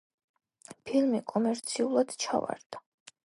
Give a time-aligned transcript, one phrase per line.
[0.91, 2.83] ფილმი კომერციულად ჩავარდა.